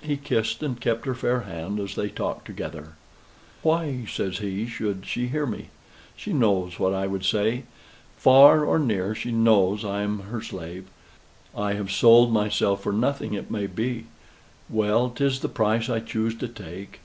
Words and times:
He 0.00 0.16
kissed 0.16 0.62
and 0.62 0.80
kept 0.80 1.04
her 1.04 1.14
fair 1.14 1.40
hand, 1.42 1.78
as 1.80 1.96
they 1.96 2.08
talked 2.08 2.46
together. 2.46 2.94
"Why," 3.60 4.06
says 4.10 4.38
he, 4.38 4.66
"should 4.66 5.04
she 5.04 5.26
hear 5.26 5.44
me? 5.44 5.68
She 6.16 6.32
knows 6.32 6.78
what 6.78 6.94
I 6.94 7.06
would 7.06 7.26
say. 7.26 7.64
Far 8.16 8.64
or 8.64 8.78
near, 8.78 9.14
she 9.14 9.32
knows 9.32 9.84
I'm 9.84 10.20
her 10.30 10.40
slave. 10.40 10.86
I 11.54 11.74
have 11.74 11.92
sold 11.92 12.32
myself 12.32 12.82
for 12.84 12.92
nothing, 12.94 13.34
it 13.34 13.50
may 13.50 13.66
be. 13.66 14.06
Well, 14.70 15.10
'tis 15.10 15.40
the 15.40 15.50
price 15.50 15.90
I 15.90 16.00
choose 16.00 16.34
to 16.36 16.48
take. 16.48 17.00